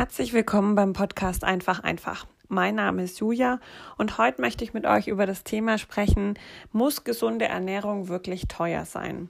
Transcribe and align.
Herzlich 0.00 0.32
willkommen 0.32 0.76
beim 0.76 0.94
Podcast 0.94 1.44
Einfach 1.44 1.80
einfach. 1.80 2.26
Mein 2.48 2.76
Name 2.76 3.02
ist 3.02 3.20
Julia 3.20 3.60
und 3.98 4.16
heute 4.16 4.40
möchte 4.40 4.64
ich 4.64 4.72
mit 4.72 4.86
euch 4.86 5.08
über 5.08 5.26
das 5.26 5.44
Thema 5.44 5.76
sprechen, 5.76 6.38
muss 6.72 7.04
gesunde 7.04 7.44
Ernährung 7.44 8.08
wirklich 8.08 8.48
teuer 8.48 8.86
sein? 8.86 9.28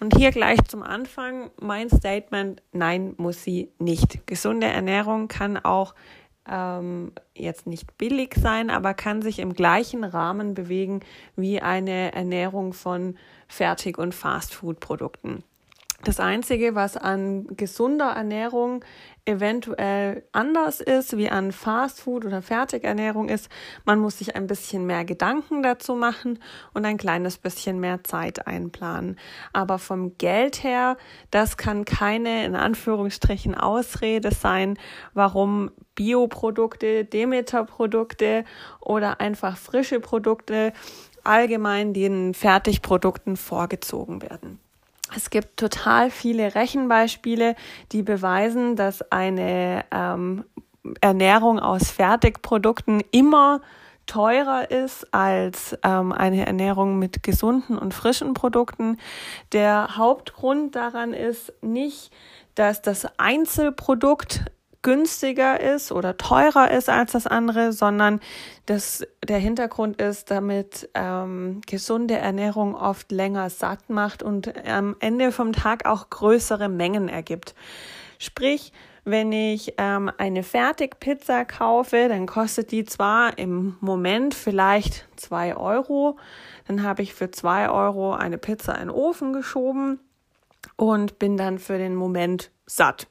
Und 0.00 0.16
hier 0.16 0.30
gleich 0.30 0.64
zum 0.64 0.82
Anfang 0.82 1.50
mein 1.60 1.90
Statement, 1.90 2.62
nein, 2.72 3.16
muss 3.18 3.44
sie 3.44 3.70
nicht. 3.78 4.26
Gesunde 4.26 4.68
Ernährung 4.68 5.28
kann 5.28 5.58
auch 5.58 5.94
ähm, 6.48 7.12
jetzt 7.34 7.66
nicht 7.66 7.98
billig 7.98 8.34
sein, 8.34 8.70
aber 8.70 8.94
kann 8.94 9.20
sich 9.20 9.40
im 9.40 9.52
gleichen 9.52 10.04
Rahmen 10.04 10.54
bewegen 10.54 11.00
wie 11.36 11.60
eine 11.60 12.14
Ernährung 12.14 12.72
von 12.72 13.18
Fertig- 13.46 13.98
und 13.98 14.14
Fastfood-Produkten. 14.14 15.44
Das 16.04 16.20
Einzige, 16.20 16.76
was 16.76 16.96
an 16.96 17.48
gesunder 17.56 18.12
Ernährung 18.12 18.84
eventuell 19.24 20.22
anders 20.30 20.80
ist 20.80 21.16
wie 21.16 21.28
an 21.28 21.50
Fastfood 21.50 22.24
oder 22.24 22.40
Fertigernährung 22.40 23.28
ist, 23.28 23.50
man 23.84 23.98
muss 23.98 24.18
sich 24.18 24.36
ein 24.36 24.46
bisschen 24.46 24.86
mehr 24.86 25.04
Gedanken 25.04 25.60
dazu 25.60 25.96
machen 25.96 26.38
und 26.72 26.84
ein 26.84 26.98
kleines 26.98 27.36
bisschen 27.36 27.80
mehr 27.80 28.04
Zeit 28.04 28.46
einplanen. 28.46 29.18
Aber 29.52 29.80
vom 29.80 30.16
Geld 30.18 30.62
her, 30.62 30.96
das 31.32 31.56
kann 31.56 31.84
keine 31.84 32.44
in 32.44 32.54
Anführungsstrichen 32.54 33.56
Ausrede 33.56 34.32
sein, 34.32 34.78
warum 35.14 35.72
Bioprodukte, 35.96 37.06
Demeter-Produkte 37.06 38.44
oder 38.80 39.20
einfach 39.20 39.56
frische 39.56 39.98
Produkte 39.98 40.72
allgemein 41.24 41.92
den 41.92 42.34
Fertigprodukten 42.34 43.36
vorgezogen 43.36 44.22
werden. 44.22 44.60
Es 45.16 45.30
gibt 45.30 45.56
total 45.58 46.10
viele 46.10 46.54
Rechenbeispiele, 46.54 47.56
die 47.92 48.02
beweisen, 48.02 48.76
dass 48.76 49.02
eine 49.10 49.84
ähm, 49.90 50.44
Ernährung 51.00 51.58
aus 51.58 51.90
Fertigprodukten 51.90 53.02
immer 53.10 53.60
teurer 54.06 54.70
ist 54.70 55.12
als 55.14 55.76
ähm, 55.84 56.12
eine 56.12 56.46
Ernährung 56.46 56.98
mit 56.98 57.22
gesunden 57.22 57.78
und 57.78 57.94
frischen 57.94 58.34
Produkten. 58.34 58.98
Der 59.52 59.96
Hauptgrund 59.96 60.74
daran 60.74 61.12
ist 61.12 61.52
nicht, 61.62 62.10
dass 62.54 62.82
das 62.82 63.06
Einzelprodukt 63.18 64.44
günstiger 64.82 65.60
ist 65.60 65.92
oder 65.92 66.16
teurer 66.16 66.70
ist 66.70 66.88
als 66.88 67.12
das 67.12 67.26
andere, 67.26 67.72
sondern 67.72 68.20
dass 68.66 69.06
der 69.26 69.38
Hintergrund 69.38 70.00
ist, 70.00 70.30
damit 70.30 70.88
ähm, 70.94 71.60
gesunde 71.66 72.16
Ernährung 72.16 72.74
oft 72.74 73.10
länger 73.10 73.50
satt 73.50 73.90
macht 73.90 74.22
und 74.22 74.52
am 74.66 74.96
Ende 75.00 75.32
vom 75.32 75.52
Tag 75.52 75.86
auch 75.86 76.10
größere 76.10 76.68
Mengen 76.68 77.08
ergibt. 77.08 77.54
Sprich, 78.18 78.72
wenn 79.04 79.32
ich 79.32 79.74
ähm, 79.78 80.10
eine 80.18 80.42
Fertigpizza 80.42 81.44
kaufe, 81.44 82.08
dann 82.08 82.26
kostet 82.26 82.70
die 82.72 82.84
zwar 82.84 83.38
im 83.38 83.76
Moment 83.80 84.34
vielleicht 84.34 85.08
zwei 85.16 85.56
Euro, 85.56 86.18
dann 86.66 86.82
habe 86.82 87.02
ich 87.02 87.14
für 87.14 87.30
zwei 87.30 87.70
Euro 87.70 88.12
eine 88.12 88.36
Pizza 88.36 88.74
in 88.74 88.88
den 88.88 88.90
Ofen 88.90 89.32
geschoben 89.32 89.98
und 90.76 91.18
bin 91.18 91.36
dann 91.36 91.58
für 91.58 91.78
den 91.78 91.94
Moment 91.94 92.50
satt. 92.66 93.06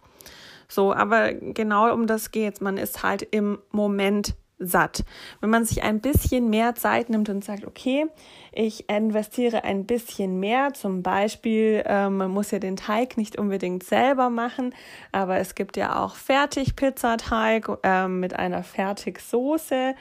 So, 0.68 0.94
aber 0.94 1.34
genau 1.34 1.94
um 1.94 2.08
das 2.08 2.32
geht's. 2.32 2.62
Man 2.62 2.78
ist 2.78 3.04
halt 3.04 3.22
im 3.22 3.60
Moment 3.72 4.36
satt. 4.60 5.04
Wenn 5.40 5.50
man 5.50 5.66
sich 5.66 5.84
ein 5.84 6.02
bisschen 6.02 6.50
mehr 6.50 6.76
Zeit 6.76 7.10
nimmt 7.10 7.30
und 7.30 7.44
sagt, 7.44 7.66
okay, 7.66 8.08
ich 8.52 8.90
investiere 8.90 9.64
ein 9.64 9.86
bisschen 9.86 10.40
mehr, 10.40 10.74
zum 10.74 11.04
Beispiel, 11.04 11.84
ähm, 11.86 12.18
man 12.18 12.32
muss 12.32 12.52
ja 12.52 12.60
den 12.60 12.76
Teig 12.76 13.18
nicht 13.18 13.38
unbedingt 13.38 13.84
selber 13.84 14.30
machen, 14.30 14.74
aber 15.12 15.38
es 15.38 15.54
gibt 15.54 15.78
ja 15.78 16.04
auch 16.04 16.16
Fertigpizzateig 16.16 17.70
ähm, 17.84 18.20
mit 18.20 18.36
einer 18.38 18.64
Fertigsoße 18.64 19.94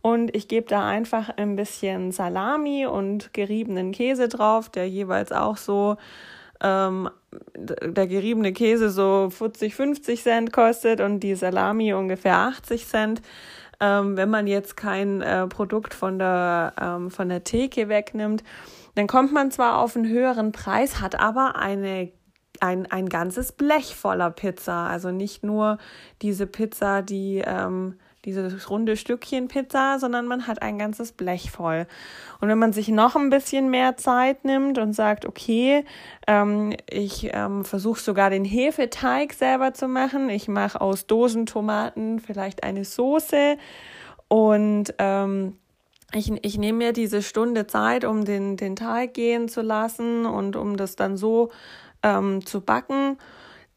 und 0.00 0.36
ich 0.36 0.48
gebe 0.48 0.68
da 0.68 0.86
einfach 0.86 1.30
ein 1.36 1.56
bisschen 1.56 2.12
Salami 2.12 2.86
und 2.86 3.32
geriebenen 3.32 3.90
Käse 3.90 4.28
drauf, 4.28 4.68
der 4.68 4.88
jeweils 4.88 5.32
auch 5.32 5.56
so 5.56 5.96
ähm, 6.64 7.10
der 7.54 8.06
geriebene 8.06 8.52
Käse 8.52 8.90
so 8.90 9.28
40, 9.30 9.74
50 9.74 10.22
Cent 10.22 10.52
kostet 10.52 11.00
und 11.00 11.20
die 11.20 11.34
Salami 11.34 11.92
ungefähr 11.92 12.38
80 12.38 12.86
Cent. 12.86 13.22
Ähm, 13.80 14.16
wenn 14.16 14.30
man 14.30 14.46
jetzt 14.46 14.76
kein 14.76 15.20
äh, 15.20 15.46
Produkt 15.46 15.94
von 15.94 16.18
der, 16.18 16.72
ähm, 16.80 17.10
von 17.10 17.28
der 17.28 17.44
Theke 17.44 17.88
wegnimmt, 17.88 18.42
dann 18.94 19.06
kommt 19.06 19.32
man 19.32 19.50
zwar 19.50 19.78
auf 19.78 19.96
einen 19.96 20.08
höheren 20.08 20.52
Preis, 20.52 21.00
hat 21.00 21.20
aber 21.20 21.56
eine 21.56 22.12
ein, 22.60 22.86
ein 22.90 23.08
ganzes 23.08 23.50
Blech 23.50 23.96
voller 23.96 24.30
Pizza. 24.30 24.86
Also 24.86 25.10
nicht 25.10 25.42
nur 25.42 25.78
diese 26.22 26.46
Pizza, 26.46 27.02
die 27.02 27.42
ähm, 27.44 27.98
dieses 28.24 28.70
runde 28.70 28.96
Stückchen 28.96 29.48
Pizza, 29.48 29.98
sondern 29.98 30.26
man 30.26 30.46
hat 30.46 30.62
ein 30.62 30.78
ganzes 30.78 31.12
Blech 31.12 31.50
voll. 31.50 31.86
Und 32.40 32.48
wenn 32.48 32.58
man 32.58 32.72
sich 32.72 32.88
noch 32.88 33.16
ein 33.16 33.30
bisschen 33.30 33.70
mehr 33.70 33.96
Zeit 33.96 34.44
nimmt 34.44 34.78
und 34.78 34.92
sagt, 34.92 35.26
okay, 35.26 35.84
ähm, 36.26 36.74
ich 36.90 37.30
ähm, 37.32 37.64
versuche 37.64 38.00
sogar 38.00 38.30
den 38.30 38.44
Hefeteig 38.44 39.32
selber 39.32 39.74
zu 39.74 39.88
machen, 39.88 40.28
ich 40.28 40.48
mache 40.48 40.80
aus 40.80 41.06
Dosentomaten 41.06 42.20
vielleicht 42.20 42.64
eine 42.64 42.84
Soße. 42.84 43.56
Und 44.28 44.94
ähm, 44.98 45.56
ich, 46.12 46.32
ich 46.44 46.58
nehme 46.58 46.78
mir 46.78 46.92
diese 46.92 47.22
Stunde 47.22 47.66
Zeit, 47.66 48.04
um 48.04 48.24
den, 48.24 48.56
den 48.56 48.76
Teig 48.76 49.14
gehen 49.14 49.48
zu 49.48 49.62
lassen 49.62 50.26
und 50.26 50.56
um 50.56 50.76
das 50.76 50.96
dann 50.96 51.16
so 51.16 51.50
ähm, 52.02 52.44
zu 52.44 52.60
backen 52.60 53.18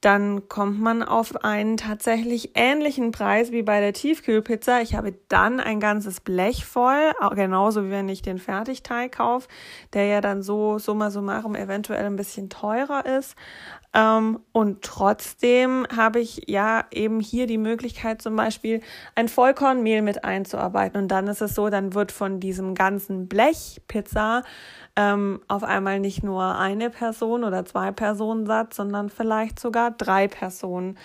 dann 0.02 0.48
kommt 0.48 0.80
man 0.80 1.02
auf 1.02 1.44
einen 1.44 1.78
tatsächlich 1.78 2.52
ähnlichen 2.54 3.12
Preis 3.12 3.52
wie 3.52 3.64
bei 3.64 3.80
der 3.80 3.94
Tiefkühlpizza. 3.94 4.82
Ich 4.82 4.96
habe 4.96 5.16
dann 5.28 5.60
ein 5.60 5.80
ganzes 5.80 6.22
Blech 6.22 6.66
voll, 6.66 7.12
genauso 7.34 7.86
wie 7.86 7.90
wenn 7.90 8.08
ich 8.08 8.22
den 8.22 8.38
Fertigteig 8.38 9.14
kaufe, 9.14 9.48
der 9.94 10.06
ja 10.06 10.22
dann 10.22 10.44
so 10.44 10.78
summa 10.78 11.10
summarum 11.10 11.56
eventuell 11.56 12.06
ein 12.06 12.16
bisschen 12.16 12.50
teurer 12.50 13.06
ist. 13.06 13.36
Ähm, 13.98 14.42
und 14.52 14.84
trotzdem 14.84 15.88
habe 15.96 16.20
ich 16.20 16.44
ja 16.48 16.86
eben 16.92 17.20
hier 17.20 17.48
die 17.48 17.58
Möglichkeit, 17.58 18.22
zum 18.22 18.36
Beispiel 18.36 18.82
ein 19.16 19.28
Vollkornmehl 19.28 20.04
mit 20.04 20.24
einzuarbeiten. 20.24 21.02
Und 21.02 21.08
dann 21.08 21.28
ist 21.28 21.42
es 21.42 21.56
so, 21.56 21.70
dann 21.70 21.96
wird 21.96 22.12
von 22.12 22.40
diesem 22.40 22.76
ganzen 22.76 23.28
Blech 23.28 23.82
Pizza 23.88 24.44
ähm, 24.96 25.42
auf 25.48 25.64
einmal 25.64 26.00
nicht 26.00 26.24
nur 26.24 26.60
eine 26.60 26.92
Person 26.92 27.44
oder 27.44 27.66
zwei 27.66 27.92
Personen 27.92 28.46
satt, 28.46 28.76
sondern 28.76 29.10
vielleicht 29.10 29.60
sogar 29.60 29.90
drei 29.90 30.28
Personen. 30.28 30.96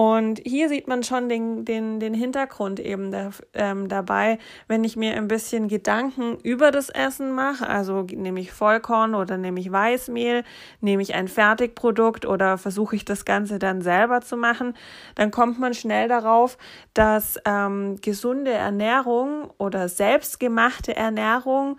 Und 0.00 0.40
hier 0.46 0.70
sieht 0.70 0.88
man 0.88 1.02
schon 1.02 1.28
den, 1.28 1.66
den, 1.66 2.00
den 2.00 2.14
Hintergrund 2.14 2.80
eben 2.80 3.10
da, 3.12 3.32
ähm, 3.52 3.86
dabei, 3.86 4.38
wenn 4.66 4.82
ich 4.82 4.96
mir 4.96 5.14
ein 5.14 5.28
bisschen 5.28 5.68
Gedanken 5.68 6.38
über 6.42 6.70
das 6.70 6.88
Essen 6.88 7.32
mache, 7.32 7.68
also 7.68 8.00
nehme 8.10 8.40
ich 8.40 8.50
Vollkorn 8.50 9.14
oder 9.14 9.36
nehme 9.36 9.60
ich 9.60 9.70
Weißmehl, 9.70 10.42
nehme 10.80 11.02
ich 11.02 11.14
ein 11.14 11.28
Fertigprodukt 11.28 12.24
oder 12.24 12.56
versuche 12.56 12.96
ich 12.96 13.04
das 13.04 13.26
Ganze 13.26 13.58
dann 13.58 13.82
selber 13.82 14.22
zu 14.22 14.38
machen, 14.38 14.72
dann 15.16 15.30
kommt 15.30 15.58
man 15.58 15.74
schnell 15.74 16.08
darauf, 16.08 16.56
dass 16.94 17.38
ähm, 17.44 17.96
gesunde 18.00 18.52
Ernährung 18.52 19.50
oder 19.58 19.90
selbstgemachte 19.90 20.96
Ernährung 20.96 21.76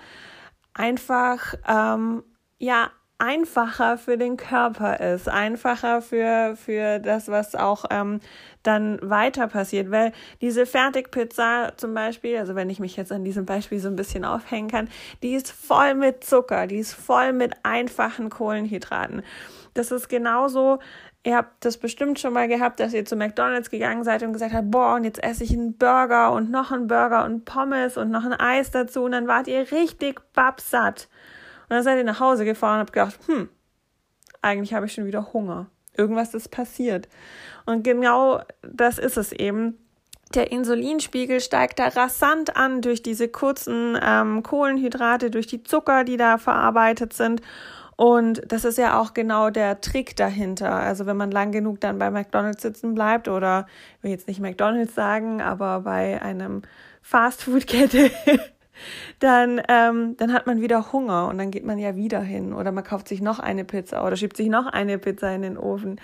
einfach 0.75 1.55
ähm, 1.67 2.21
ja 2.59 2.91
einfacher 3.21 3.99
für 3.99 4.17
den 4.17 4.35
Körper 4.35 4.99
ist, 4.99 5.29
einfacher 5.29 6.01
für, 6.01 6.55
für 6.55 6.97
das, 6.97 7.27
was 7.27 7.53
auch 7.53 7.85
ähm, 7.91 8.19
dann 8.63 8.97
weiter 9.03 9.47
passiert. 9.47 9.91
Weil 9.91 10.11
diese 10.41 10.65
Fertigpizza 10.65 11.73
zum 11.77 11.93
Beispiel, 11.93 12.37
also 12.37 12.55
wenn 12.55 12.71
ich 12.71 12.79
mich 12.79 12.97
jetzt 12.97 13.11
an 13.11 13.23
diesem 13.23 13.45
Beispiel 13.45 13.79
so 13.79 13.89
ein 13.89 13.95
bisschen 13.95 14.25
aufhängen 14.25 14.69
kann, 14.69 14.89
die 15.21 15.35
ist 15.35 15.51
voll 15.51 15.93
mit 15.93 16.23
Zucker, 16.23 16.65
die 16.65 16.79
ist 16.79 16.93
voll 16.93 17.31
mit 17.31 17.53
einfachen 17.61 18.31
Kohlenhydraten. 18.31 19.21
Das 19.75 19.91
ist 19.91 20.09
genauso, 20.09 20.79
ihr 21.23 21.37
habt 21.37 21.63
das 21.63 21.77
bestimmt 21.77 22.19
schon 22.19 22.33
mal 22.33 22.47
gehabt, 22.47 22.79
dass 22.79 22.91
ihr 22.91 23.05
zu 23.05 23.15
McDonalds 23.15 23.69
gegangen 23.69 24.03
seid 24.03 24.23
und 24.23 24.33
gesagt 24.33 24.53
habt, 24.53 24.71
boah, 24.71 24.95
und 24.95 25.03
jetzt 25.03 25.23
esse 25.23 25.43
ich 25.43 25.53
einen 25.53 25.77
Burger 25.77 26.31
und 26.31 26.49
noch 26.49 26.71
einen 26.71 26.87
Burger 26.87 27.23
und 27.23 27.45
Pommes 27.45 27.97
und 27.97 28.09
noch 28.09 28.25
ein 28.25 28.33
Eis 28.33 28.71
dazu 28.71 29.03
und 29.03 29.11
dann 29.11 29.27
wart 29.27 29.47
ihr 29.47 29.71
richtig 29.71 30.21
babsatt. 30.33 31.07
Und 31.71 31.75
dann 31.75 31.83
seid 31.83 31.99
ihr 31.99 32.03
nach 32.03 32.19
Hause 32.19 32.43
gefahren 32.43 32.73
und 32.73 32.79
habt 32.81 32.91
gedacht, 32.91 33.17
hm, 33.27 33.47
eigentlich 34.41 34.73
habe 34.73 34.87
ich 34.87 34.93
schon 34.93 35.05
wieder 35.05 35.31
Hunger. 35.31 35.67
Irgendwas 35.95 36.33
ist 36.33 36.51
passiert. 36.51 37.07
Und 37.65 37.85
genau 37.85 38.41
das 38.61 38.97
ist 38.97 39.15
es 39.15 39.31
eben. 39.31 39.77
Der 40.35 40.51
Insulinspiegel 40.51 41.39
steigt 41.39 41.79
da 41.79 41.87
rasant 41.87 42.57
an 42.57 42.81
durch 42.81 43.03
diese 43.03 43.29
kurzen 43.29 43.97
ähm, 44.03 44.43
Kohlenhydrate, 44.43 45.31
durch 45.31 45.47
die 45.47 45.63
Zucker, 45.63 46.03
die 46.03 46.17
da 46.17 46.37
verarbeitet 46.37 47.13
sind. 47.13 47.41
Und 47.95 48.41
das 48.51 48.65
ist 48.65 48.77
ja 48.77 48.99
auch 48.99 49.13
genau 49.13 49.49
der 49.49 49.79
Trick 49.79 50.17
dahinter. 50.17 50.73
Also 50.73 51.05
wenn 51.05 51.15
man 51.15 51.31
lang 51.31 51.53
genug 51.53 51.79
dann 51.79 51.99
bei 51.99 52.11
McDonald's 52.11 52.63
sitzen 52.63 52.95
bleibt 52.95 53.29
oder 53.29 53.65
ich 53.99 54.03
will 54.03 54.11
jetzt 54.11 54.27
nicht 54.27 54.41
McDonald's 54.41 54.93
sagen, 54.93 55.41
aber 55.41 55.79
bei 55.79 56.21
einem 56.21 56.63
Fastfood-Kette 57.01 58.11
dann, 59.19 59.61
ähm, 59.67 60.15
dann 60.17 60.33
hat 60.33 60.47
man 60.47 60.61
wieder 60.61 60.91
Hunger 60.91 61.27
und 61.27 61.37
dann 61.37 61.51
geht 61.51 61.65
man 61.65 61.77
ja 61.77 61.95
wieder 61.95 62.21
hin 62.21 62.53
oder 62.53 62.71
man 62.71 62.83
kauft 62.83 63.07
sich 63.07 63.21
noch 63.21 63.39
eine 63.39 63.65
Pizza 63.65 64.05
oder 64.05 64.15
schiebt 64.15 64.37
sich 64.37 64.49
noch 64.49 64.67
eine 64.67 64.97
Pizza 64.97 65.33
in 65.33 65.41
den 65.41 65.57
Ofen. 65.57 65.99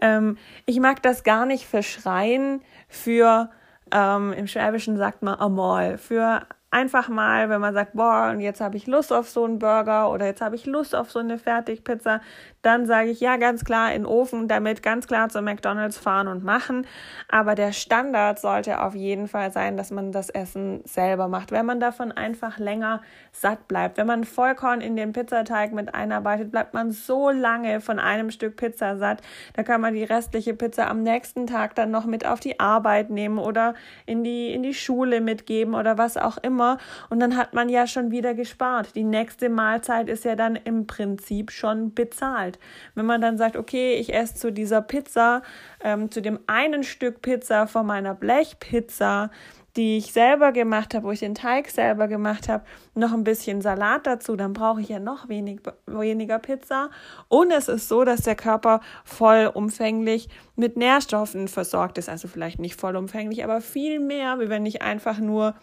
Ähm, 0.00 0.38
ich 0.66 0.80
mag 0.80 1.02
das 1.02 1.24
gar 1.24 1.46
nicht 1.46 1.66
verschreien 1.66 2.62
für, 2.88 3.50
ähm, 3.92 4.32
im 4.32 4.46
Schwäbischen 4.46 4.96
sagt 4.96 5.22
man 5.22 5.38
Amol, 5.38 5.98
für 5.98 6.46
einfach 6.70 7.08
mal, 7.08 7.48
wenn 7.48 7.62
man 7.62 7.72
sagt, 7.72 7.94
boah, 7.94 8.28
und 8.30 8.40
jetzt 8.40 8.60
habe 8.60 8.76
ich 8.76 8.86
Lust 8.86 9.10
auf 9.10 9.28
so 9.30 9.44
einen 9.44 9.58
Burger 9.58 10.10
oder 10.10 10.26
jetzt 10.26 10.42
habe 10.42 10.54
ich 10.54 10.66
Lust 10.66 10.94
auf 10.94 11.10
so 11.10 11.18
eine 11.18 11.38
Fertigpizza, 11.38 12.20
dann 12.60 12.84
sage 12.84 13.08
ich 13.08 13.20
ja 13.20 13.36
ganz 13.38 13.64
klar 13.64 13.92
in 13.92 14.02
den 14.02 14.06
Ofen, 14.06 14.48
damit 14.48 14.82
ganz 14.82 15.06
klar 15.06 15.30
zu 15.30 15.40
McDonald's 15.40 15.96
fahren 15.96 16.28
und 16.28 16.44
machen. 16.44 16.86
Aber 17.28 17.54
der 17.54 17.72
Standard 17.72 18.38
sollte 18.38 18.82
auf 18.82 18.94
jeden 18.94 19.28
Fall 19.28 19.50
sein, 19.50 19.78
dass 19.78 19.90
man 19.90 20.12
das 20.12 20.28
Essen 20.28 20.82
selber 20.84 21.28
macht, 21.28 21.52
wenn 21.52 21.64
man 21.64 21.80
davon 21.80 22.12
einfach 22.12 22.58
länger 22.58 23.00
satt 23.32 23.66
bleibt. 23.66 23.96
Wenn 23.96 24.06
man 24.06 24.24
Vollkorn 24.24 24.82
in 24.82 24.94
den 24.94 25.12
Pizzateig 25.14 25.72
mit 25.72 25.94
einarbeitet, 25.94 26.50
bleibt 26.50 26.74
man 26.74 26.90
so 26.90 27.30
lange 27.30 27.80
von 27.80 27.98
einem 27.98 28.30
Stück 28.30 28.56
Pizza 28.56 28.98
satt. 28.98 29.22
Da 29.54 29.62
kann 29.62 29.80
man 29.80 29.94
die 29.94 30.04
restliche 30.04 30.52
Pizza 30.52 30.90
am 30.90 31.02
nächsten 31.02 31.46
Tag 31.46 31.74
dann 31.76 31.90
noch 31.90 32.04
mit 32.04 32.26
auf 32.26 32.40
die 32.40 32.60
Arbeit 32.60 33.08
nehmen 33.08 33.38
oder 33.38 33.72
in 34.04 34.22
die, 34.22 34.52
in 34.52 34.62
die 34.62 34.74
Schule 34.74 35.22
mitgeben 35.22 35.74
oder 35.74 35.96
was 35.96 36.18
auch 36.18 36.36
immer 36.36 36.57
immer. 36.58 36.78
Und 37.08 37.20
dann 37.20 37.36
hat 37.36 37.54
man 37.54 37.68
ja 37.68 37.86
schon 37.86 38.10
wieder 38.10 38.34
gespart. 38.34 38.96
Die 38.96 39.04
nächste 39.04 39.48
Mahlzeit 39.48 40.08
ist 40.08 40.24
ja 40.24 40.34
dann 40.34 40.56
im 40.56 40.86
Prinzip 40.86 41.52
schon 41.52 41.94
bezahlt. 41.94 42.58
Wenn 42.94 43.06
man 43.06 43.20
dann 43.20 43.38
sagt, 43.38 43.56
okay, 43.56 43.94
ich 43.94 44.12
esse 44.12 44.34
zu 44.34 44.52
dieser 44.52 44.82
Pizza, 44.82 45.42
ähm, 45.82 46.10
zu 46.10 46.20
dem 46.20 46.40
einen 46.46 46.82
Stück 46.82 47.22
Pizza 47.22 47.68
von 47.68 47.86
meiner 47.86 48.14
Blechpizza, 48.14 49.30
die 49.76 49.98
ich 49.98 50.12
selber 50.12 50.50
gemacht 50.50 50.94
habe, 50.94 51.06
wo 51.06 51.12
ich 51.12 51.20
den 51.20 51.36
Teig 51.36 51.68
selber 51.68 52.08
gemacht 52.08 52.48
habe, 52.48 52.64
noch 52.96 53.12
ein 53.12 53.22
bisschen 53.22 53.62
Salat 53.62 54.08
dazu, 54.08 54.34
dann 54.34 54.52
brauche 54.52 54.80
ich 54.80 54.88
ja 54.88 54.98
noch 54.98 55.28
wenig, 55.28 55.60
weniger 55.86 56.40
Pizza. 56.40 56.90
Und 57.28 57.52
es 57.52 57.68
ist 57.68 57.88
so, 57.88 58.04
dass 58.04 58.22
der 58.22 58.34
Körper 58.34 58.80
vollumfänglich 59.04 60.28
mit 60.56 60.76
Nährstoffen 60.76 61.46
versorgt 61.46 61.96
ist. 61.96 62.08
Also 62.08 62.26
vielleicht 62.26 62.58
nicht 62.58 62.74
vollumfänglich, 62.74 63.44
aber 63.44 63.60
viel 63.60 64.00
mehr, 64.00 64.40
wie 64.40 64.48
wenn 64.48 64.66
ich 64.66 64.82
einfach 64.82 65.20
nur 65.20 65.54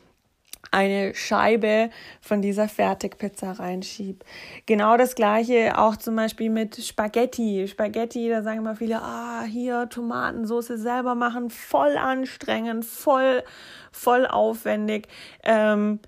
eine 0.72 1.14
Scheibe 1.16 1.90
von 2.22 2.42
dieser 2.42 2.68
Fertigpizza 2.68 3.54
reinschieb. 3.54 4.24
Genau 4.66 4.98
das 4.98 5.16
gleiche 5.16 5.78
auch 5.78 5.96
zum 5.96 6.16
Beispiel 6.16 6.50
mit 6.50 6.84
Spaghetti. 6.84 7.68
Spaghetti, 7.68 8.30
da 8.30 8.44
sagen 8.44 8.60
immer 8.60 8.76
viele, 8.76 9.02
ah, 9.02 9.44
hier 9.44 9.90
Tomatensauce 9.90 10.68
selber 10.68 11.16
machen, 11.16 11.50
voll 11.50 11.98
anstrengend, 11.98 12.86
voll, 12.86 13.44
voll 13.92 14.26
aufwendig. 14.26 15.08
Ähm, 15.44 16.00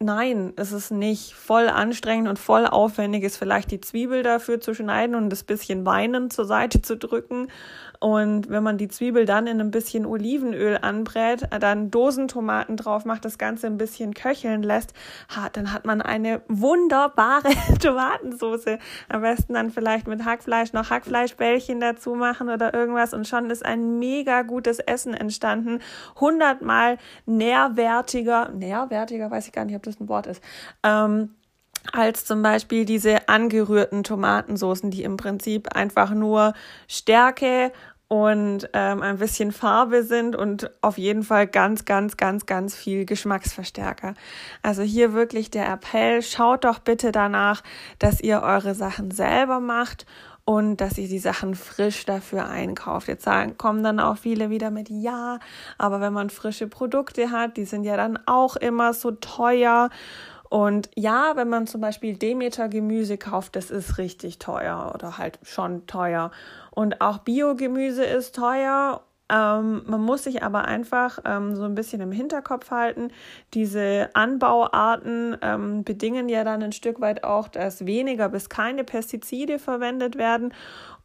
Nein, 0.00 0.52
es 0.54 0.70
ist 0.70 0.92
nicht 0.92 1.34
voll 1.34 1.68
anstrengend 1.68 2.28
und 2.28 2.38
voll 2.38 2.68
aufwendig 2.68 3.24
ist 3.24 3.36
vielleicht 3.36 3.72
die 3.72 3.80
Zwiebel 3.80 4.22
dafür 4.22 4.60
zu 4.60 4.72
schneiden 4.72 5.16
und 5.16 5.28
das 5.28 5.42
bisschen 5.42 5.84
Weinen 5.84 6.30
zur 6.30 6.44
Seite 6.44 6.80
zu 6.80 6.96
drücken 6.96 7.48
und 8.00 8.48
wenn 8.48 8.62
man 8.62 8.78
die 8.78 8.88
Zwiebel 8.88 9.24
dann 9.24 9.46
in 9.46 9.60
ein 9.60 9.70
bisschen 9.70 10.06
Olivenöl 10.06 10.78
anbrät, 10.80 11.48
dann 11.58 11.90
Dosentomaten 11.90 12.76
drauf 12.76 13.04
macht, 13.04 13.24
das 13.24 13.38
Ganze 13.38 13.66
ein 13.66 13.76
bisschen 13.76 14.14
köcheln 14.14 14.62
lässt, 14.62 14.92
dann 15.52 15.72
hat 15.72 15.84
man 15.84 16.00
eine 16.00 16.42
wunderbare 16.48 17.48
Tomatensauce. 17.80 18.78
Am 19.08 19.22
besten 19.22 19.54
dann 19.54 19.70
vielleicht 19.70 20.06
mit 20.06 20.24
Hackfleisch 20.24 20.72
noch 20.72 20.90
Hackfleischbällchen 20.90 21.80
dazu 21.80 22.14
machen 22.14 22.48
oder 22.48 22.72
irgendwas 22.72 23.14
und 23.14 23.26
schon 23.26 23.50
ist 23.50 23.64
ein 23.64 23.98
mega 23.98 24.42
gutes 24.42 24.78
Essen 24.78 25.14
entstanden. 25.14 25.80
Hundertmal 26.20 26.98
nährwertiger, 27.26 28.50
nährwertiger, 28.50 29.30
weiß 29.30 29.46
ich 29.46 29.52
gar 29.52 29.64
nicht, 29.64 29.76
ob 29.76 29.82
das 29.88 30.00
ein 30.00 30.08
Wort 30.08 30.26
ist. 30.26 30.42
Ähm, 30.82 31.30
als 31.92 32.24
zum 32.24 32.42
Beispiel 32.42 32.84
diese 32.84 33.28
angerührten 33.28 34.04
Tomatensoßen, 34.04 34.90
die 34.90 35.02
im 35.02 35.16
Prinzip 35.16 35.74
einfach 35.74 36.10
nur 36.10 36.54
Stärke 36.86 37.72
und 38.08 38.70
ähm, 38.72 39.02
ein 39.02 39.18
bisschen 39.18 39.52
Farbe 39.52 40.02
sind 40.02 40.34
und 40.34 40.70
auf 40.80 40.96
jeden 40.96 41.22
Fall 41.22 41.46
ganz, 41.46 41.84
ganz, 41.84 42.16
ganz, 42.16 42.46
ganz 42.46 42.74
viel 42.74 43.04
Geschmacksverstärker. 43.04 44.14
Also 44.62 44.82
hier 44.82 45.12
wirklich 45.12 45.50
der 45.50 45.70
Appell, 45.70 46.22
schaut 46.22 46.64
doch 46.64 46.78
bitte 46.78 47.12
danach, 47.12 47.62
dass 47.98 48.20
ihr 48.20 48.40
eure 48.40 48.74
Sachen 48.74 49.10
selber 49.10 49.60
macht 49.60 50.06
und 50.48 50.78
dass 50.78 50.96
ihr 50.96 51.08
die 51.08 51.18
Sachen 51.18 51.54
frisch 51.54 52.06
dafür 52.06 52.48
einkauft. 52.48 53.06
Jetzt 53.06 53.24
sagen, 53.24 53.58
kommen 53.58 53.82
dann 53.82 54.00
auch 54.00 54.16
viele 54.16 54.48
wieder 54.48 54.70
mit 54.70 54.88
Ja, 54.88 55.40
aber 55.76 56.00
wenn 56.00 56.14
man 56.14 56.30
frische 56.30 56.68
Produkte 56.68 57.30
hat, 57.30 57.58
die 57.58 57.66
sind 57.66 57.84
ja 57.84 57.98
dann 57.98 58.18
auch 58.24 58.56
immer 58.56 58.94
so 58.94 59.10
teuer 59.10 59.90
und 60.48 60.88
ja, 60.96 61.32
wenn 61.34 61.50
man 61.50 61.66
zum 61.66 61.82
Beispiel 61.82 62.16
Demeter 62.16 62.70
Gemüse 62.70 63.18
kauft, 63.18 63.56
das 63.56 63.70
ist 63.70 63.98
richtig 63.98 64.38
teuer 64.38 64.92
oder 64.94 65.18
halt 65.18 65.38
schon 65.42 65.86
teuer. 65.86 66.30
Und 66.70 67.02
auch 67.02 67.18
Biogemüse 67.18 68.04
ist 68.04 68.34
teuer. 68.34 69.02
Ähm, 69.30 69.82
man 69.86 70.00
muss 70.00 70.24
sich 70.24 70.42
aber 70.42 70.64
einfach 70.64 71.18
ähm, 71.24 71.54
so 71.54 71.64
ein 71.64 71.74
bisschen 71.74 72.00
im 72.00 72.12
Hinterkopf 72.12 72.70
halten. 72.70 73.10
Diese 73.54 74.08
Anbauarten 74.14 75.36
ähm, 75.42 75.84
bedingen 75.84 76.28
ja 76.28 76.44
dann 76.44 76.62
ein 76.62 76.72
Stück 76.72 77.00
weit 77.00 77.24
auch, 77.24 77.48
dass 77.48 77.84
weniger 77.84 78.28
bis 78.28 78.48
keine 78.48 78.84
Pestizide 78.84 79.58
verwendet 79.58 80.16
werden. 80.16 80.54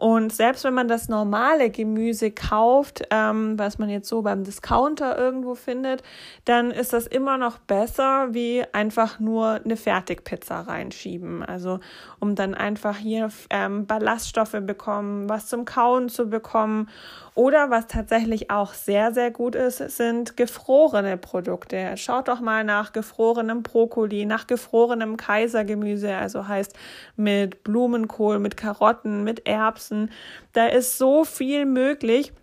Und 0.04 0.34
selbst 0.34 0.66
wenn 0.66 0.74
man 0.74 0.90
das 0.90 1.08
normale 1.08 1.70
Gemüse 1.70 2.30
kauft, 2.30 3.04
ähm, 3.10 3.58
was 3.58 3.78
man 3.80 3.88
jetzt 3.88 4.10
so 4.10 4.22
beim 4.22 4.44
Discounter 4.44 5.18
irgendwo 5.18 5.56
findet, 5.56 6.04
dann 6.44 6.72
ist 6.72 6.92
das 6.92 7.08
immer 7.08 7.38
noch 7.38 7.58
besser, 7.58 8.34
wie 8.34 8.66
einfach 8.74 9.22
nur 9.22 9.62
eine 9.64 9.78
Fertigpizza 9.78 10.60
reinschieben. 10.60 11.42
Also 11.42 11.80
um 12.20 12.36
dann 12.36 12.54
einfach 12.54 12.98
hier 12.98 13.30
ähm, 13.50 13.86
Ballaststoffe 13.86 14.58
bekommen, 14.60 15.30
was 15.30 15.48
zum 15.48 15.64
Kauen 15.64 16.10
zu 16.10 16.30
bekommen. 16.30 16.90
Oder 17.36 17.72
was 17.72 17.88
tatsächlich 17.88 18.52
auch 18.52 18.74
sehr, 18.74 19.12
sehr 19.12 19.32
gut 19.32 19.56
ist, 19.56 19.78
sind 19.78 20.38
gefrorene 20.38 21.18
Produkte. 21.18 21.98
Schaut 21.98 22.28
doch 22.28 22.42
mal 22.42 22.64
nach 22.64 22.92
gefrorenem 22.92 23.64
Brokkoli, 23.64 24.26
nach 24.26 24.46
gefrorenem 24.46 25.18
Kaisergemüse, 25.18 26.14
also 26.14 26.48
heißt 26.48 26.78
mit 27.16 27.64
Blumenkohl, 27.64 28.38
mit 28.38 28.56
Karotten, 28.56 29.24
mit 29.24 29.48
Erbsen 29.48 29.93
essen. 29.94 30.12
Da 30.54 30.68
ist 30.68 30.98
so 30.98 31.24
viel 31.24 31.66
möglich. 31.66 32.34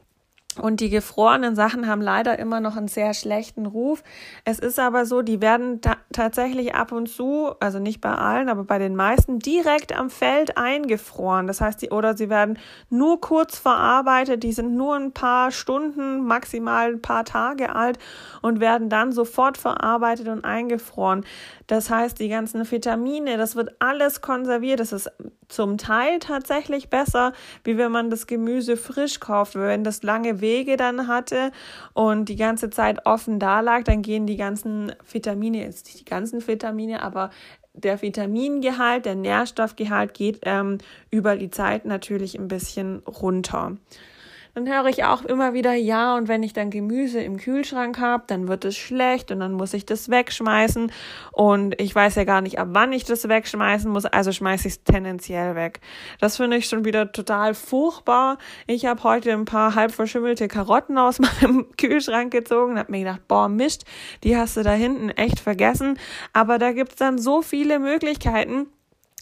Und 0.61 0.81
die 0.81 0.91
gefrorenen 0.91 1.55
Sachen 1.55 1.87
haben 1.87 2.03
leider 2.03 2.37
immer 2.41 2.59
noch 2.59 2.77
einen 2.77 2.89
sehr 2.89 3.15
schlechten 3.15 3.67
Ruf. 3.67 4.03
Es 4.45 4.59
ist 4.59 4.81
aber 4.81 5.07
so, 5.07 5.23
die 5.23 5.41
werden 5.41 5.81
ta 5.81 5.97
tatsächlich 6.13 6.75
ab 6.75 6.91
und 6.91 7.09
zu, 7.09 7.53
also 7.61 7.79
nicht 7.79 8.01
bei 8.01 8.11
allen, 8.11 8.49
aber 8.49 8.65
bei 8.65 8.81
den 8.81 8.97
meisten 8.97 9.39
direkt 9.39 9.97
am 9.97 10.11
Feld 10.11 10.59
eingefroren. 10.59 11.47
Das 11.47 11.61
heißt, 11.61 11.83
die, 11.83 11.91
oder 11.91 12.17
sie 12.17 12.29
werden 12.31 12.59
nur 12.89 13.21
kurz 13.21 13.59
verarbeitet, 13.59 14.43
die 14.43 14.53
sind 14.53 14.75
nur 14.75 14.97
ein 14.97 15.13
paar 15.13 15.53
Stunden, 15.53 16.27
maximal 16.27 16.95
ein 16.95 17.01
paar 17.01 17.25
Tage 17.25 17.73
alt 17.73 18.01
und 18.43 18.59
werden 18.59 18.89
dann 18.89 19.13
sofort 19.13 19.57
verarbeitet 19.57 20.27
und 20.27 20.45
eingefroren. 20.45 21.25
Das 21.69 21.91
heißt, 21.91 22.19
die 22.19 22.29
ganzen 22.29 22.69
Vitamine, 22.69 23.37
das 23.37 23.55
wird 23.55 23.77
alles 23.79 24.21
konserviert. 24.21 24.81
Das 24.81 24.93
ist 24.93 25.13
zum 25.51 25.79
Teil 25.79 26.19
tatsächlich 26.19 26.89
besser, 26.89 27.33
wie 27.65 27.77
wenn 27.77 27.93
man 27.93 28.11
das 28.11 28.27
Gemüse 28.27 28.77
frisch 28.77 29.21
kauft. 29.21 29.55
Wenn 29.55 29.85
das 29.85 30.03
lange 30.03 30.41
Wege 30.41 30.77
dann 30.77 31.07
hatte 31.07 31.53
und 31.93 32.29
die 32.29 32.37
ganze 32.37 32.71
Zeit 32.71 33.07
offen 33.07 33.39
da 33.39 33.61
lag, 33.61 33.85
dann 33.85 34.03
gehen 34.03 34.27
die 34.27 34.37
ganzen 34.37 34.93
Vitamine, 35.11 35.65
jetzt 35.65 35.87
nicht 35.87 36.01
die 36.01 36.05
ganzen 36.05 36.47
Vitamine, 36.47 37.03
aber 37.03 37.31
der 37.73 38.03
Vitamingehalt, 38.03 39.07
der 39.07 39.15
Nährstoffgehalt 39.15 40.15
geht 40.15 40.41
ähm, 40.43 40.79
über 41.11 41.37
die 41.37 41.51
Zeit 41.51 41.85
natürlich 41.85 42.39
ein 42.39 42.49
bisschen 42.49 43.01
runter 43.01 43.77
dann 44.55 44.69
höre 44.69 44.87
ich 44.87 45.05
auch 45.05 45.23
immer 45.23 45.53
wieder, 45.53 45.75
ja, 45.75 46.17
und 46.17 46.29
wenn 46.29 46.43
ich 46.43 46.53
dann 46.53 46.71
Gemüse 46.71 47.21
im 47.21 47.37
Kühlschrank 47.37 47.99
habe, 47.99 48.25
dann 48.27 48.49
wird 48.49 48.65
es 48.65 48.77
schlecht 48.77 49.31
und 49.31 49.41
dann 49.41 49.53
muss 49.53 49.75
ich 49.75 49.87
das 49.87 50.09
wegschmeißen 50.09 50.93
und 51.33 51.81
ich 51.81 51.95
weiß 51.95 52.17
ja 52.17 52.25
gar 52.25 52.41
nicht, 52.41 52.59
ab 52.59 52.69
wann 52.73 52.93
ich 52.93 53.05
das 53.05 53.29
wegschmeißen 53.29 53.91
muss, 53.91 54.05
also 54.05 54.33
schmeiße 54.33 54.69
ich 54.69 54.75
es 54.75 54.85
tendenziell 54.85 55.55
weg. 55.55 55.81
Das 56.21 56.37
finde 56.37 56.57
ich 56.57 56.67
schon 56.67 56.85
wieder 56.85 57.13
total 57.13 57.55
furchtbar. 57.55 58.39
Ich 58.67 58.87
habe 58.87 59.03
heute 59.05 59.33
ein 59.33 59.45
paar 59.45 59.75
halb 59.75 59.93
verschimmelte 59.93 60.49
Karotten 60.49 60.99
aus 60.99 61.19
meinem 61.41 61.67
Kühlschrank 61.77 62.33
gezogen, 62.33 62.79
habe 62.79 62.91
mir 62.91 63.01
gedacht, 63.01 63.29
boah, 63.29 63.49
Mist, 63.49 63.85
die 64.25 64.37
hast 64.37 64.57
du 64.57 64.63
da 64.63 64.73
hinten 64.73 65.11
echt 65.11 65.41
vergessen, 65.41 65.99
aber 66.33 66.59
da 66.59 66.73
gibt's 66.73 66.97
dann 66.97 67.19
so 67.19 67.43
viele 67.43 67.79
Möglichkeiten. 67.79 68.67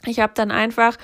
Ich 0.07 0.21
habe 0.21 0.33
dann 0.35 0.51
einfach 0.51 0.97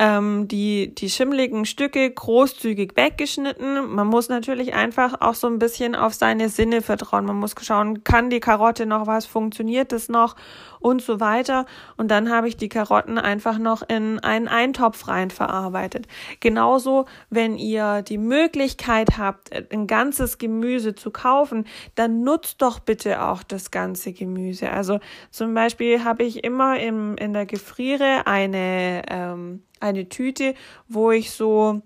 ähm, 0.00 0.48
die, 0.48 0.94
die 0.94 1.10
schimmligen 1.10 1.66
Stücke 1.66 2.10
großzügig 2.10 2.96
weggeschnitten. 2.96 3.86
Man 3.86 4.06
muss 4.06 4.30
natürlich 4.30 4.72
einfach 4.72 5.20
auch 5.20 5.34
so 5.34 5.46
ein 5.46 5.58
bisschen 5.58 5.94
auf 5.94 6.14
seine 6.14 6.48
Sinne 6.48 6.80
vertrauen. 6.80 7.26
Man 7.26 7.36
muss 7.36 7.54
schauen, 7.60 8.02
kann 8.02 8.30
die 8.30 8.40
Karotte 8.40 8.86
noch 8.86 9.06
was, 9.06 9.26
funktioniert 9.26 9.92
das 9.92 10.08
noch 10.08 10.36
und 10.80 11.02
so 11.02 11.20
weiter. 11.20 11.66
Und 11.98 12.10
dann 12.10 12.30
habe 12.30 12.48
ich 12.48 12.56
die 12.56 12.70
Karotten 12.70 13.18
einfach 13.18 13.58
noch 13.58 13.82
in 13.86 14.18
einen 14.20 14.48
Eintopf 14.48 15.06
rein 15.06 15.30
verarbeitet. 15.30 16.06
Genauso, 16.40 17.04
wenn 17.28 17.58
ihr 17.58 18.00
die 18.00 18.16
Möglichkeit 18.16 19.18
habt, 19.18 19.50
ein 19.70 19.86
ganzes 19.86 20.38
Gemüse 20.38 20.94
zu 20.94 21.10
kaufen, 21.10 21.66
dann 21.94 22.22
nutzt 22.22 22.62
doch 22.62 22.78
bitte 22.78 23.22
auch 23.22 23.42
das 23.42 23.70
ganze 23.70 24.14
Gemüse. 24.14 24.70
Also 24.70 24.98
zum 25.30 25.52
Beispiel 25.52 26.04
habe 26.04 26.22
ich 26.22 26.42
immer 26.42 26.80
im, 26.80 27.16
in 27.16 27.34
der 27.34 27.44
Gefriere 27.44 28.26
eine, 28.26 29.02
ähm, 29.10 29.62
eine 29.80 30.08
Tüte, 30.08 30.54
wo 30.88 31.10
ich 31.10 31.30
so 31.30 31.82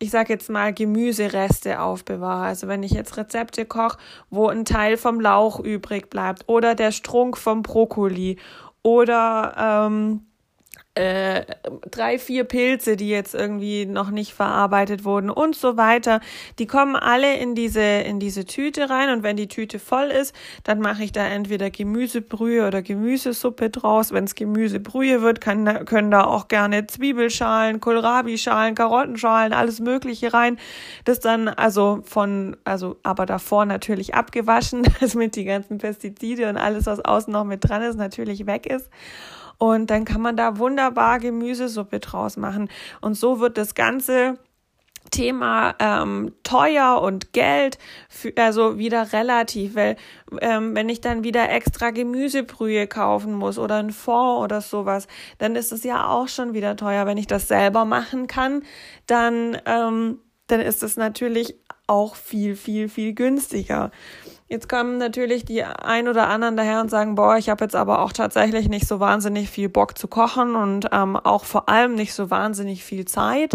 ich 0.00 0.10
sage 0.10 0.32
jetzt 0.32 0.48
mal, 0.48 0.72
Gemüsereste 0.72 1.80
aufbewahre. 1.80 2.44
Also 2.44 2.68
wenn 2.68 2.82
ich 2.82 2.92
jetzt 2.92 3.16
Rezepte 3.16 3.64
koche, 3.64 3.98
wo 4.30 4.46
ein 4.48 4.64
Teil 4.64 4.96
vom 4.96 5.20
Lauch 5.20 5.58
übrig 5.58 6.08
bleibt 6.08 6.44
oder 6.46 6.74
der 6.74 6.92
Strunk 6.92 7.36
vom 7.36 7.62
Brokkoli 7.62 8.38
oder 8.82 9.88
ähm, 9.88 10.27
äh, 10.98 11.44
drei, 11.92 12.18
vier 12.18 12.42
Pilze, 12.42 12.96
die 12.96 13.08
jetzt 13.08 13.32
irgendwie 13.32 13.86
noch 13.86 14.10
nicht 14.10 14.34
verarbeitet 14.34 15.04
wurden 15.04 15.30
und 15.30 15.54
so 15.54 15.76
weiter. 15.76 16.20
Die 16.58 16.66
kommen 16.66 16.96
alle 16.96 17.36
in 17.36 17.54
diese, 17.54 17.80
in 17.80 18.18
diese 18.18 18.46
Tüte 18.46 18.90
rein 18.90 19.10
und 19.10 19.22
wenn 19.22 19.36
die 19.36 19.46
Tüte 19.46 19.78
voll 19.78 20.06
ist, 20.06 20.34
dann 20.64 20.80
mache 20.80 21.04
ich 21.04 21.12
da 21.12 21.24
entweder 21.24 21.70
Gemüsebrühe 21.70 22.66
oder 22.66 22.82
Gemüsesuppe 22.82 23.70
draus. 23.70 24.12
Wenn 24.12 24.24
es 24.24 24.34
Gemüsebrühe 24.34 25.22
wird, 25.22 25.40
kann, 25.40 25.84
können 25.84 26.10
da 26.10 26.24
auch 26.24 26.48
gerne 26.48 26.88
Zwiebelschalen, 26.88 27.78
Kohlrabi-Schalen, 27.78 28.74
Karottenschalen, 28.74 29.52
alles 29.52 29.78
Mögliche 29.78 30.32
rein. 30.32 30.58
Das 31.04 31.20
dann 31.20 31.46
also 31.46 32.00
von, 32.06 32.56
also 32.64 32.96
aber 33.04 33.24
davor 33.24 33.66
natürlich 33.66 34.16
abgewaschen, 34.16 34.82
damit 35.00 35.36
die 35.36 35.44
ganzen 35.44 35.78
Pestizide 35.78 36.48
und 36.48 36.56
alles, 36.56 36.86
was 36.86 37.04
außen 37.04 37.32
noch 37.32 37.44
mit 37.44 37.68
dran 37.68 37.82
ist, 37.82 37.96
natürlich 37.96 38.46
weg 38.46 38.66
ist. 38.66 38.90
Und 39.58 39.90
dann 39.90 40.04
kann 40.04 40.20
man 40.20 40.36
da 40.36 40.58
wunderbar 40.58 41.18
Gemüsesuppe 41.18 41.98
draus 42.00 42.36
machen. 42.36 42.68
Und 43.00 43.14
so 43.14 43.40
wird 43.40 43.58
das 43.58 43.74
Ganze 43.74 44.38
Thema 45.10 45.74
ähm, 45.78 46.34
teuer 46.42 47.00
und 47.00 47.32
Geld 47.32 47.78
für, 48.08 48.32
also 48.36 48.78
wieder 48.78 49.12
relativ, 49.12 49.74
weil 49.74 49.96
ähm, 50.40 50.74
wenn 50.74 50.88
ich 50.88 51.00
dann 51.00 51.24
wieder 51.24 51.50
extra 51.50 51.90
Gemüsebrühe 51.90 52.86
kaufen 52.86 53.34
muss 53.34 53.58
oder 53.58 53.76
ein 53.76 53.90
Fond 53.90 54.44
oder 54.44 54.60
sowas, 54.60 55.06
dann 55.38 55.56
ist 55.56 55.72
es 55.72 55.84
ja 55.84 56.08
auch 56.08 56.28
schon 56.28 56.52
wieder 56.52 56.76
teuer. 56.76 57.06
Wenn 57.06 57.18
ich 57.18 57.26
das 57.26 57.48
selber 57.48 57.84
machen 57.84 58.26
kann, 58.26 58.62
dann 59.06 59.58
ähm, 59.64 60.18
dann 60.46 60.60
ist 60.60 60.82
es 60.82 60.96
natürlich 60.96 61.54
auch 61.86 62.14
viel 62.14 62.56
viel 62.56 62.88
viel 62.88 63.14
günstiger. 63.14 63.90
Jetzt 64.50 64.66
kommen 64.66 64.96
natürlich 64.96 65.44
die 65.44 65.62
ein 65.62 66.08
oder 66.08 66.28
anderen 66.28 66.56
daher 66.56 66.80
und 66.80 66.90
sagen, 66.90 67.16
boah, 67.16 67.36
ich 67.36 67.50
habe 67.50 67.64
jetzt 67.64 67.76
aber 67.76 68.00
auch 68.00 68.14
tatsächlich 68.14 68.70
nicht 68.70 68.88
so 68.88 68.98
wahnsinnig 68.98 69.50
viel 69.50 69.68
Bock 69.68 69.98
zu 69.98 70.08
kochen 70.08 70.54
und 70.54 70.88
ähm, 70.90 71.16
auch 71.16 71.44
vor 71.44 71.68
allem 71.68 71.94
nicht 71.94 72.14
so 72.14 72.30
wahnsinnig 72.30 72.82
viel 72.82 73.04
Zeit. 73.04 73.52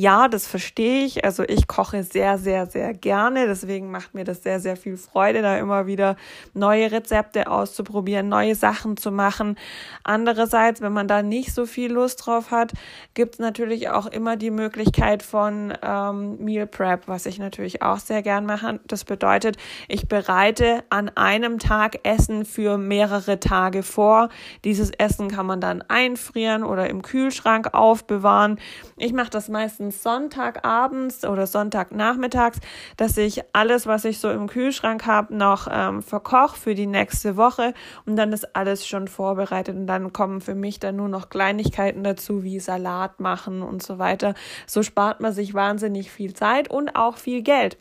Ja, 0.00 0.28
das 0.28 0.46
verstehe 0.46 1.04
ich. 1.04 1.24
Also 1.24 1.42
ich 1.42 1.66
koche 1.66 2.04
sehr, 2.04 2.38
sehr, 2.38 2.66
sehr 2.66 2.94
gerne. 2.94 3.48
Deswegen 3.48 3.90
macht 3.90 4.14
mir 4.14 4.22
das 4.22 4.44
sehr, 4.44 4.60
sehr 4.60 4.76
viel 4.76 4.96
Freude, 4.96 5.42
da 5.42 5.58
immer 5.58 5.88
wieder 5.88 6.14
neue 6.54 6.92
Rezepte 6.92 7.50
auszuprobieren, 7.50 8.28
neue 8.28 8.54
Sachen 8.54 8.96
zu 8.96 9.10
machen. 9.10 9.58
Andererseits, 10.04 10.80
wenn 10.80 10.92
man 10.92 11.08
da 11.08 11.24
nicht 11.24 11.52
so 11.52 11.66
viel 11.66 11.90
Lust 11.90 12.24
drauf 12.24 12.52
hat, 12.52 12.74
gibt 13.14 13.34
es 13.34 13.38
natürlich 13.40 13.88
auch 13.88 14.06
immer 14.06 14.36
die 14.36 14.52
Möglichkeit 14.52 15.24
von 15.24 15.74
ähm, 15.82 16.36
Meal 16.44 16.68
Prep, 16.68 17.08
was 17.08 17.26
ich 17.26 17.40
natürlich 17.40 17.82
auch 17.82 17.98
sehr 17.98 18.22
gern 18.22 18.46
mache. 18.46 18.78
Das 18.86 19.04
bedeutet, 19.04 19.56
ich 19.88 20.06
bereite 20.06 20.84
an 20.90 21.08
einem 21.16 21.58
Tag 21.58 22.06
Essen 22.06 22.44
für 22.44 22.78
mehrere 22.78 23.40
Tage 23.40 23.82
vor. 23.82 24.28
Dieses 24.62 24.92
Essen 24.92 25.26
kann 25.26 25.46
man 25.46 25.60
dann 25.60 25.82
einfrieren 25.82 26.62
oder 26.62 26.88
im 26.88 27.02
Kühlschrank 27.02 27.74
aufbewahren. 27.74 28.60
Ich 28.96 29.12
mache 29.12 29.30
das 29.30 29.48
meistens 29.48 29.87
Sonntagabends 29.90 31.24
oder 31.24 31.46
Sonntagnachmittags, 31.46 32.58
dass 32.96 33.16
ich 33.16 33.42
alles, 33.52 33.86
was 33.86 34.04
ich 34.04 34.18
so 34.18 34.30
im 34.30 34.46
Kühlschrank 34.46 35.06
habe, 35.06 35.34
noch 35.34 35.68
ähm, 35.70 36.02
verkoche 36.02 36.56
für 36.56 36.74
die 36.74 36.86
nächste 36.86 37.36
Woche 37.36 37.74
und 38.06 38.16
dann 38.16 38.32
ist 38.32 38.56
alles 38.56 38.86
schon 38.86 39.08
vorbereitet 39.08 39.76
und 39.76 39.86
dann 39.86 40.12
kommen 40.12 40.40
für 40.40 40.54
mich 40.54 40.80
dann 40.80 40.96
nur 40.96 41.08
noch 41.08 41.30
Kleinigkeiten 41.30 42.04
dazu, 42.04 42.42
wie 42.42 42.60
Salat 42.60 43.20
machen 43.20 43.62
und 43.62 43.82
so 43.82 43.98
weiter. 43.98 44.34
So 44.66 44.82
spart 44.82 45.20
man 45.20 45.32
sich 45.32 45.54
wahnsinnig 45.54 46.10
viel 46.10 46.34
Zeit 46.34 46.70
und 46.70 46.96
auch 46.96 47.16
viel 47.16 47.42
Geld 47.42 47.76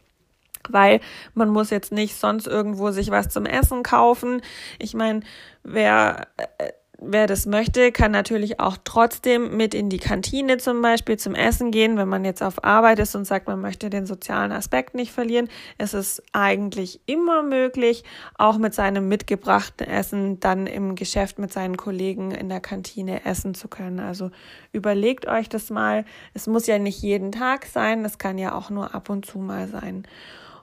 weil 0.69 0.99
man 1.33 1.49
muss 1.49 1.69
jetzt 1.69 1.91
nicht 1.93 2.15
sonst 2.15 2.45
irgendwo 2.45 2.91
sich 2.91 3.09
was 3.09 3.29
zum 3.29 3.45
Essen 3.45 3.83
kaufen. 3.83 4.41
Ich 4.79 4.93
meine, 4.93 5.21
wer 5.63 6.27
äh, 6.57 6.71
Wer 6.99 7.27
das 7.27 7.45
möchte, 7.45 7.91
kann 7.91 8.09
natürlich 8.09 8.59
auch 8.59 8.75
trotzdem 8.83 9.55
mit 9.55 9.75
in 9.75 9.87
die 9.87 9.99
Kantine 9.99 10.57
zum 10.57 10.81
Beispiel 10.81 11.17
zum 11.17 11.35
Essen 11.35 11.69
gehen, 11.69 11.95
wenn 11.95 12.07
man 12.07 12.25
jetzt 12.25 12.41
auf 12.41 12.63
Arbeit 12.63 12.97
ist 12.97 13.13
und 13.13 13.25
sagt, 13.25 13.47
man 13.47 13.61
möchte 13.61 13.91
den 13.91 14.07
sozialen 14.07 14.51
Aspekt 14.51 14.95
nicht 14.95 15.11
verlieren. 15.11 15.47
Es 15.77 15.93
ist 15.93 16.23
eigentlich 16.33 16.99
immer 17.05 17.43
möglich, 17.43 18.03
auch 18.39 18.57
mit 18.57 18.73
seinem 18.73 19.07
mitgebrachten 19.09 19.85
Essen 19.85 20.39
dann 20.39 20.65
im 20.65 20.95
Geschäft 20.95 21.37
mit 21.37 21.53
seinen 21.53 21.77
Kollegen 21.77 22.31
in 22.31 22.49
der 22.49 22.61
Kantine 22.61 23.25
essen 23.25 23.53
zu 23.53 23.67
können. 23.67 23.99
Also 23.99 24.31
überlegt 24.71 25.27
euch 25.27 25.49
das 25.49 25.69
mal. 25.69 26.03
Es 26.33 26.47
muss 26.47 26.65
ja 26.65 26.79
nicht 26.79 27.03
jeden 27.03 27.31
Tag 27.31 27.67
sein, 27.67 28.03
es 28.05 28.17
kann 28.17 28.39
ja 28.39 28.55
auch 28.55 28.71
nur 28.71 28.95
ab 28.95 29.11
und 29.11 29.23
zu 29.23 29.37
mal 29.37 29.67
sein. 29.67 30.07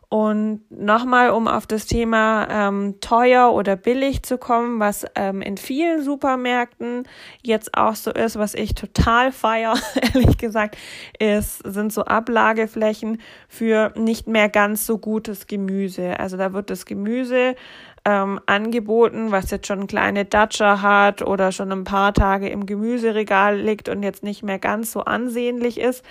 Und 0.09 0.63
nochmal, 0.71 1.31
um 1.31 1.49
auf 1.49 1.67
das 1.67 1.87
Thema 1.87 2.47
ähm, 2.49 3.01
teuer 3.01 3.53
oder 3.53 3.77
billig 3.77 4.23
zu 4.23 4.39
kommen, 4.39 4.79
was 4.79 5.05
ähm, 5.15 5.43
in 5.43 5.57
vielen 5.57 6.03
Supermärkten 6.03 7.05
jetzt 7.43 7.77
auch 7.77 7.95
so 7.97 8.13
ist, 8.13 8.39
was 8.39 8.55
ich 8.55 8.75
total 8.75 9.33
feier, 9.33 9.75
ehrlich 10.15 10.39
gesagt, 10.39 10.77
ist, 11.19 11.59
sind 11.65 11.93
so 11.93 12.05
Ablageflächen 12.05 13.21
für 13.49 13.93
nicht 13.97 14.27
mehr 14.29 14.49
ganz 14.49 14.87
so 14.87 14.99
gutes 14.99 15.47
Gemüse. 15.47 16.19
Also 16.19 16.37
da 16.37 16.53
wird 16.53 16.71
das 16.71 16.87
Gemüse 16.87 17.57
ähm, 18.05 18.39
angeboten, 18.47 19.31
was 19.31 19.51
jetzt 19.51 19.67
schon 19.67 19.87
kleine 19.87 20.25
Datscher 20.25 20.83
hat 20.83 21.23
oder 21.23 21.53
schon 21.53 21.73
ein 21.73 21.85
paar 21.85 22.13
Tage 22.13 22.49
im 22.49 22.67
Gemüseregal 22.67 23.59
liegt 23.59 23.89
und 23.89 24.03
jetzt 24.03 24.23
nicht 24.23 24.43
mehr 24.43 24.59
ganz 24.59 24.93
so 24.93 25.01
ansehnlich 25.01 25.81
ist. 25.81 26.05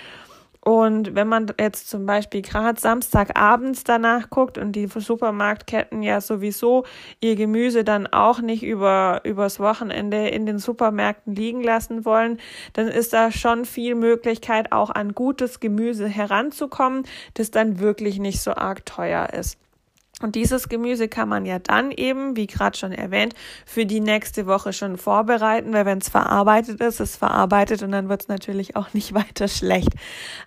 Und 0.64 1.14
wenn 1.14 1.28
man 1.28 1.52
jetzt 1.60 1.90
zum 1.90 2.06
Beispiel 2.06 2.42
gerade 2.42 2.80
Samstagabends 2.80 3.84
danach 3.84 4.30
guckt 4.30 4.58
und 4.58 4.72
die 4.78 4.88
Supermarktketten 4.88 6.02
ja 6.02 6.22
sowieso 6.22 6.86
ihr 7.20 7.36
Gemüse 7.36 7.84
dann 7.84 8.08
auch 8.08 8.40
nicht 8.40 8.64
über, 8.64 9.20
übers 9.26 9.60
Wochenende 9.60 10.30
in 10.30 10.46
den 10.46 10.60
Supermärkten 10.60 11.36
liegen 11.36 11.64
lassen 11.64 12.06
wollen, 12.06 12.40
dann 12.72 12.88
ist 12.88 13.12
da 13.12 13.30
schon 13.30 13.66
viel 13.66 13.96
Möglichkeit, 13.96 14.72
auch 14.72 14.90
an 14.90 15.14
gutes 15.14 15.60
Gemüse 15.60 16.08
heranzukommen, 16.08 17.04
das 17.34 17.52
dann 17.52 17.80
wirklich 17.80 18.20
nicht 18.20 18.40
so 18.40 18.52
arg 18.52 18.86
teuer 18.86 19.34
ist. 19.34 19.63
Und 20.22 20.36
dieses 20.36 20.70
Gemüse 20.70 21.08
kann 21.08 21.28
man 21.28 21.46
ja 21.46 21.58
dann 21.58 21.92
eben, 21.92 22.38
wie 22.38 22.46
gerade 22.46 22.78
schon 22.78 22.92
erwähnt, 22.92 23.34
für 23.66 23.86
die 23.86 24.00
nächste 24.00 24.46
Woche 24.46 24.72
schon 24.72 24.98
vorbereiten, 24.98 25.74
weil 25.74 25.86
wenn 25.86 25.98
es 25.98 26.08
verarbeitet 26.08 26.80
ist, 26.82 27.00
ist 27.00 27.18
verarbeitet 27.18 27.82
und 27.82 27.92
dann 27.92 28.10
wird 28.10 28.22
es 28.22 28.28
natürlich 28.28 28.76
auch 28.76 28.94
nicht 28.94 29.14
weiter 29.16 29.48
schlecht. 29.48 29.90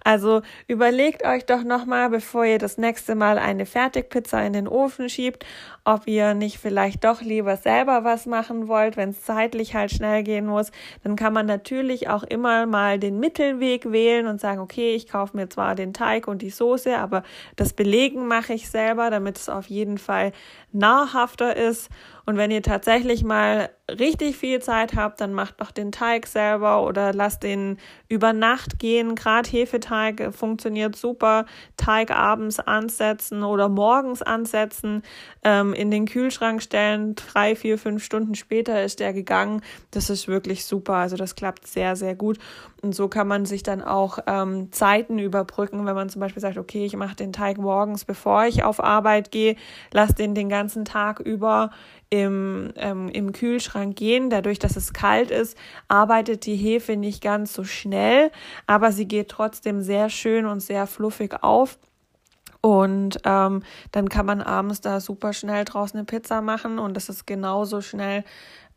Also 0.04 0.42
überlegt 0.68 1.26
euch 1.26 1.46
doch 1.46 1.64
nochmal, 1.64 2.10
bevor 2.10 2.44
ihr 2.44 2.58
das 2.58 2.78
nächste 2.78 3.16
Mal 3.16 3.38
eine 3.38 3.66
Fertigpizza 3.66 4.40
in 4.40 4.52
den 4.52 4.68
Ofen 4.68 5.08
schiebt, 5.08 5.44
ob 5.86 6.08
ihr 6.08 6.34
nicht 6.34 6.58
vielleicht 6.58 7.04
doch 7.04 7.20
lieber 7.20 7.56
selber 7.56 8.02
was 8.02 8.26
machen 8.26 8.66
wollt, 8.66 8.96
wenn 8.96 9.10
es 9.10 9.22
zeitlich 9.22 9.74
halt 9.74 9.92
schnell 9.92 10.24
gehen 10.24 10.46
muss. 10.46 10.72
Dann 11.04 11.14
kann 11.14 11.32
man 11.32 11.46
natürlich 11.46 12.08
auch 12.08 12.24
immer 12.24 12.66
mal 12.66 12.98
den 12.98 13.20
Mittelweg 13.20 13.92
wählen 13.92 14.26
und 14.26 14.40
sagen, 14.40 14.60
okay, 14.60 14.94
ich 14.94 15.06
kaufe 15.08 15.36
mir 15.36 15.48
zwar 15.48 15.76
den 15.76 15.92
Teig 15.92 16.26
und 16.26 16.42
die 16.42 16.50
Soße, 16.50 16.98
aber 16.98 17.22
das 17.54 17.72
Belegen 17.72 18.26
mache 18.26 18.52
ich 18.52 18.68
selber, 18.68 19.10
damit 19.10 19.38
es 19.38 19.48
auf 19.48 19.65
auf 19.66 19.70
jeden 19.70 19.98
Fall 19.98 20.32
nahrhafter 20.72 21.56
ist. 21.56 21.88
Und 22.26 22.36
wenn 22.36 22.50
ihr 22.50 22.62
tatsächlich 22.62 23.22
mal 23.22 23.70
richtig 23.88 24.36
viel 24.36 24.60
Zeit 24.60 24.96
habt, 24.96 25.20
dann 25.20 25.32
macht 25.32 25.60
doch 25.60 25.70
den 25.70 25.92
Teig 25.92 26.26
selber 26.26 26.84
oder 26.84 27.12
lasst 27.12 27.44
den 27.44 27.78
über 28.08 28.32
Nacht 28.32 28.80
gehen. 28.80 29.14
Gerade 29.14 29.48
Hefeteig 29.48 30.34
funktioniert 30.34 30.96
super. 30.96 31.46
Teig 31.76 32.10
abends 32.10 32.58
ansetzen 32.58 33.44
oder 33.44 33.68
morgens 33.68 34.22
ansetzen, 34.22 35.02
ähm, 35.44 35.72
in 35.72 35.92
den 35.92 36.06
Kühlschrank 36.06 36.62
stellen. 36.62 37.14
Drei, 37.14 37.54
vier, 37.54 37.78
fünf 37.78 38.02
Stunden 38.04 38.34
später 38.34 38.82
ist 38.82 38.98
der 38.98 39.12
gegangen. 39.12 39.62
Das 39.92 40.10
ist 40.10 40.26
wirklich 40.26 40.64
super. 40.64 40.94
Also 40.94 41.16
das 41.16 41.36
klappt 41.36 41.68
sehr, 41.68 41.94
sehr 41.94 42.16
gut. 42.16 42.38
Und 42.82 42.92
so 42.92 43.06
kann 43.08 43.28
man 43.28 43.46
sich 43.46 43.62
dann 43.62 43.82
auch 43.82 44.18
ähm, 44.26 44.72
Zeiten 44.72 45.18
überbrücken, 45.20 45.86
wenn 45.86 45.94
man 45.94 46.08
zum 46.08 46.20
Beispiel 46.20 46.42
sagt, 46.42 46.58
okay, 46.58 46.84
ich 46.84 46.96
mache 46.96 47.16
den 47.16 47.32
Teig 47.32 47.58
morgens, 47.58 48.04
bevor 48.04 48.46
ich 48.46 48.64
auf 48.64 48.82
Arbeit 48.82 49.30
gehe, 49.30 49.56
lass 49.92 50.14
den 50.14 50.34
den 50.34 50.48
ganzen 50.48 50.84
Tag 50.84 51.20
über 51.20 51.70
im, 52.10 52.72
ähm, 52.76 53.08
im 53.08 53.32
Kühlschrank 53.32 53.96
gehen. 53.96 54.30
Dadurch, 54.30 54.58
dass 54.58 54.76
es 54.76 54.92
kalt 54.92 55.30
ist, 55.30 55.56
arbeitet 55.88 56.46
die 56.46 56.56
Hefe 56.56 56.96
nicht 56.96 57.22
ganz 57.22 57.52
so 57.52 57.64
schnell, 57.64 58.30
aber 58.66 58.92
sie 58.92 59.06
geht 59.06 59.28
trotzdem 59.28 59.82
sehr 59.82 60.08
schön 60.08 60.46
und 60.46 60.60
sehr 60.60 60.86
fluffig 60.86 61.42
auf. 61.42 61.78
Und 62.60 63.18
ähm, 63.24 63.62
dann 63.92 64.08
kann 64.08 64.26
man 64.26 64.42
abends 64.42 64.80
da 64.80 65.00
super 65.00 65.32
schnell 65.32 65.64
draußen 65.64 65.98
eine 65.98 66.06
Pizza 66.06 66.42
machen 66.42 66.78
und 66.78 66.94
das 66.94 67.08
ist 67.08 67.26
genauso 67.26 67.80
schnell, 67.80 68.24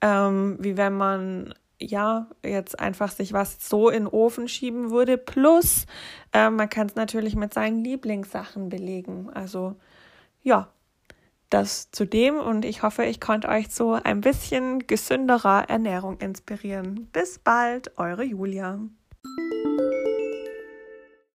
ähm, 0.02 0.58
wie 0.60 0.78
wenn 0.78 0.94
man 0.94 1.54
ja, 1.82 2.28
jetzt 2.44 2.80
einfach 2.80 3.12
sich 3.12 3.34
was 3.34 3.58
so 3.68 3.90
in 3.90 4.04
den 4.04 4.08
Ofen 4.08 4.48
schieben 4.48 4.92
würde. 4.92 5.18
Plus, 5.18 5.86
äh, 6.34 6.50
man 6.50 6.70
kann 6.70 6.88
es 6.88 6.96
natürlich 6.96 7.36
mit 7.36 7.54
seinen 7.54 7.84
Lieblingssachen 7.84 8.70
belegen. 8.70 9.30
Also, 9.34 9.76
ja, 10.42 10.70
das 11.50 11.92
zu 11.92 12.06
dem 12.06 12.38
und 12.38 12.66
ich 12.66 12.84
hoffe, 12.84 13.06
ich 13.06 13.20
konnte 13.20 13.50
euch 13.50 13.70
zu 13.70 13.94
ein 13.94 14.22
bisschen 14.22 14.86
gesünderer 14.88 15.70
Ernährung 15.70 16.18
inspirieren. 16.18 17.08
Bis 17.12 17.40
bald, 17.40 17.98
eure 17.98 18.24
Julia. 18.24 18.80